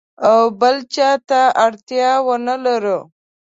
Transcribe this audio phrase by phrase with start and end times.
[0.29, 2.99] او بل چاته اړتیا ونه لرو.